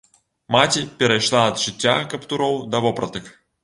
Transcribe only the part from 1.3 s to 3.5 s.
ад шыцця каптуроў да вопратак.